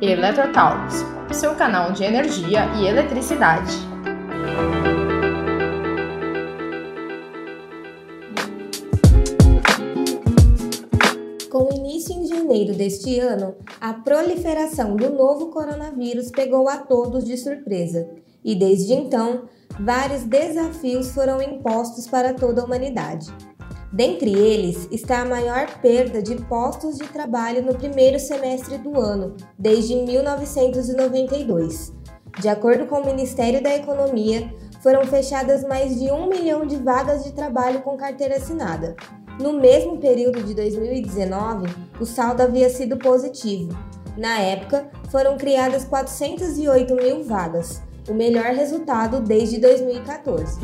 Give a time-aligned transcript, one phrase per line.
[0.00, 3.76] Eletrotalks, seu canal de energia e eletricidade.
[11.50, 17.24] Com o início em janeiro deste ano, a proliferação do novo coronavírus pegou a todos
[17.24, 18.08] de surpresa,
[18.44, 19.48] e desde então,
[19.80, 23.26] vários desafios foram impostos para toda a humanidade.
[23.92, 29.34] Dentre eles está a maior perda de postos de trabalho no primeiro semestre do ano,
[29.58, 31.92] desde 1992.
[32.38, 34.52] De acordo com o Ministério da Economia,
[34.82, 38.94] foram fechadas mais de um milhão de vagas de trabalho com carteira assinada.
[39.40, 41.66] No mesmo período de 2019,
[41.98, 43.76] o saldo havia sido positivo.
[44.16, 50.60] Na época, foram criadas 408 mil vagas, o melhor resultado desde 2014.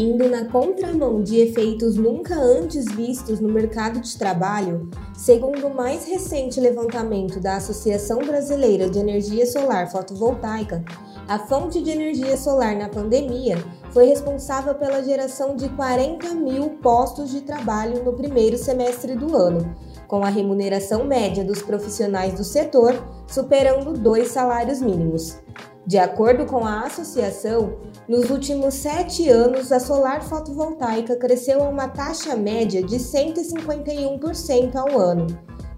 [0.00, 6.06] Indo na contramão de efeitos nunca antes vistos no mercado de trabalho, segundo o mais
[6.06, 10.82] recente levantamento da Associação Brasileira de Energia Solar Fotovoltaica,
[11.28, 17.30] a fonte de energia solar na pandemia foi responsável pela geração de 40 mil postos
[17.30, 19.76] de trabalho no primeiro semestre do ano,
[20.10, 25.38] com a remuneração média dos profissionais do setor superando dois salários mínimos.
[25.86, 31.86] De acordo com a associação, nos últimos sete anos, a solar fotovoltaica cresceu a uma
[31.86, 35.28] taxa média de 151% ao ano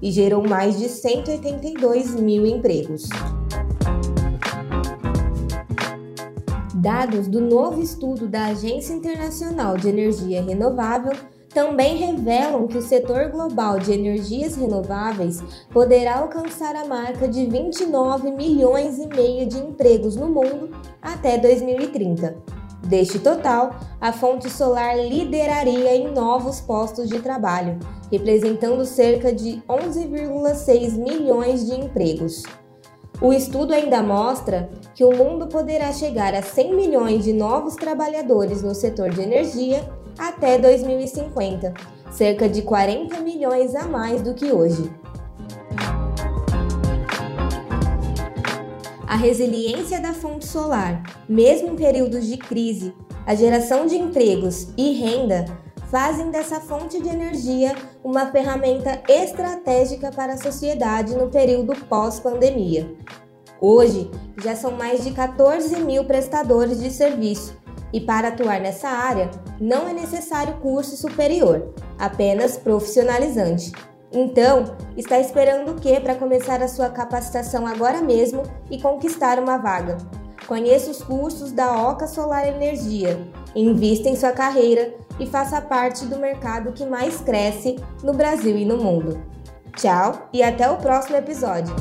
[0.01, 3.11] e gerou mais de 182 mil empregos.
[6.75, 11.13] Dados do novo estudo da Agência Internacional de Energia Renovável
[11.53, 18.31] também revelam que o setor global de energias renováveis poderá alcançar a marca de 29
[18.31, 22.37] milhões e meio de empregos no mundo até 2030.
[22.85, 27.79] Deste total, a fonte solar lideraria em novos postos de trabalho,
[28.11, 32.43] representando cerca de 11,6 milhões de empregos.
[33.23, 38.65] O estudo ainda mostra que o mundo poderá chegar a 100 milhões de novos trabalhadores
[38.65, 39.89] no setor de energia
[40.19, 41.73] até 2050,
[42.11, 44.91] cerca de 40 milhões a mais do que hoje.
[49.07, 52.93] A resiliência da fonte solar, mesmo em períodos de crise,
[53.25, 55.45] a geração de empregos e renda
[55.93, 62.97] fazem dessa fonte de energia uma ferramenta estratégica para a sociedade no período pós-pandemia.
[63.61, 64.11] Hoje,
[64.43, 67.55] já são mais de 14 mil prestadores de serviço
[67.93, 73.71] e para atuar nessa área não é necessário curso superior, apenas profissionalizante.
[74.11, 79.59] Então, está esperando o que para começar a sua capacitação agora mesmo e conquistar uma
[79.59, 79.99] vaga?
[80.53, 83.19] Conheça os cursos da Oca Solar Energia,
[83.57, 88.67] invista em sua carreira e faça parte do mercado que mais cresce no Brasil e
[88.67, 89.19] no mundo.
[89.75, 91.75] Tchau e até o próximo episódio!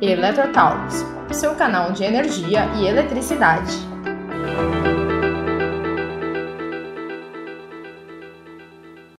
[0.00, 3.76] Eletrotalks, seu canal de energia e eletricidade.